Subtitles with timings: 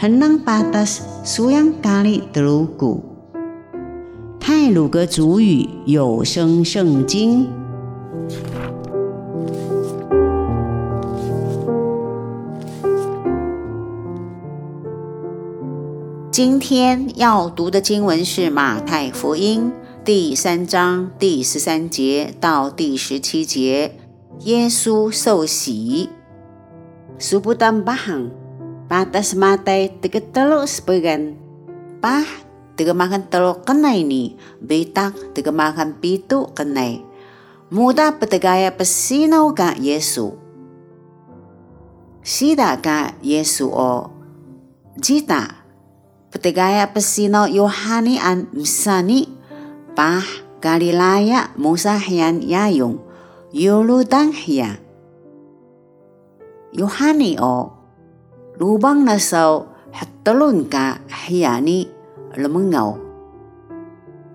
[0.00, 3.04] henang patas suyang kali telugu。
[4.40, 7.44] 泰鲁格族语有声圣经。
[16.32, 19.70] 今天要读的经文是马太福音
[20.02, 23.96] 第三章第十三节到第十七节，
[24.44, 26.08] 耶稣受洗。
[27.18, 28.30] Subutan bahang,
[28.90, 31.38] patas matai tiga teluk sebagian,
[32.02, 32.26] bah
[32.74, 37.06] tiga makan teluk kenai ni, betak tiga makan pitu kenai.
[37.70, 40.34] Muda petegaya pesinau ka Yesu.
[42.26, 44.10] Sida ka Yesu o.
[44.98, 45.62] Jita
[46.34, 49.30] petegaya pesinau Yohani an misani,
[49.94, 50.26] bah
[50.58, 52.98] Galilaya Musa hian yayung,
[53.54, 54.82] yuludang hian.
[56.74, 57.79] Yohani o
[58.60, 61.88] lubang na saw hatalon ka hiyani
[62.36, 62.92] lumangaw.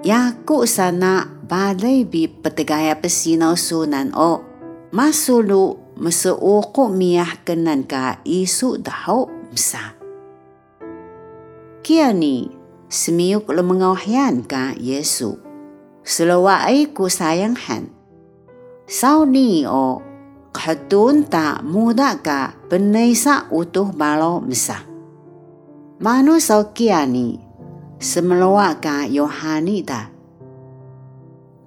[0.00, 4.40] Yaku sana balay bi patigaya pasinaw sunan o
[4.88, 9.92] masulu masuuko miyah kanan ka isu dahaw msa.
[11.84, 12.48] Kaya ni
[12.88, 15.36] semiyuk lumangaw hiyan ka Yesu.
[16.06, 17.92] Sulawa ay kusayanghan.
[18.88, 20.00] Saw ni o
[20.56, 22.56] Khatun ta muda ka
[23.12, 24.80] sa utuh balo mesa.
[26.00, 27.36] Manu sau kiani
[28.00, 30.08] semelawa ka Yohani ta.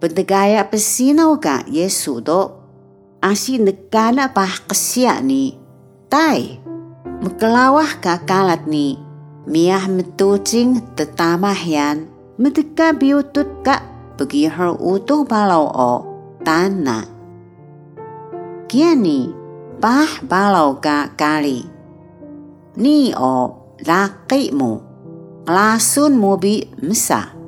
[0.01, 2.49] Pentegaya pesinaw ka Yesu do
[3.21, 5.53] asi nekana pah kesya ni
[6.09, 6.57] tai
[7.21, 8.97] mekelawah ka kalat ni
[9.45, 12.09] miah metucing tetamahyan
[12.41, 13.85] medeka biutut ka
[14.19, 15.93] her utuh balau o
[16.43, 17.18] tanah
[18.69, 19.33] kiani
[19.81, 21.65] bah balau ka kali.
[22.77, 24.77] Ni o laki mo,
[25.49, 27.39] lasun mo bi msa.